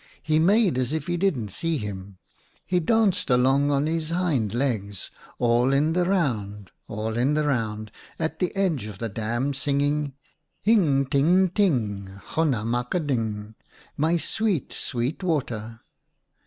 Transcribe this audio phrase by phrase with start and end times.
[0.23, 2.17] He made as if he didn't see him.
[2.65, 7.91] He danced along on his hind legs, all in the round, all in the round,
[8.17, 10.13] at the edge of the dam, singing:—
[10.49, 12.07] * Hing ting ting!
[12.19, 13.53] Honna mak a ding!
[13.95, 15.81] My sweet, sweet water